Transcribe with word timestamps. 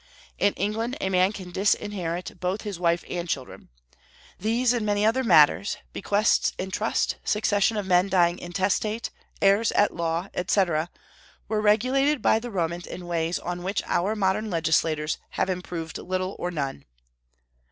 In 0.39 0.53
England, 0.55 0.97
a 0.99 1.09
man 1.09 1.31
can 1.31 1.51
disinherit 1.51 2.39
both 2.39 2.61
his 2.63 2.79
wife 2.79 3.03
and 3.07 3.29
children. 3.29 3.69
These, 4.39 4.73
and 4.73 4.83
many 4.83 5.05
other 5.05 5.23
matters, 5.23 5.77
bequests 5.93 6.53
in 6.57 6.71
trust, 6.71 7.17
succession 7.23 7.77
of 7.77 7.85
men 7.85 8.09
dying 8.09 8.39
intestate, 8.39 9.11
heirs 9.43 9.71
at 9.73 9.93
law, 9.95 10.29
etc., 10.33 10.89
were 11.47 11.61
regulated 11.61 12.19
by 12.19 12.39
the 12.39 12.49
Romans 12.49 12.87
in 12.87 13.05
ways 13.05 13.37
on 13.37 13.61
which 13.61 13.83
our 13.85 14.15
modern 14.15 14.49
legislators 14.49 15.19
have 15.37 15.51
improved 15.51 15.99
little 15.99 16.35
or 16.39 16.49
none. 16.49 16.85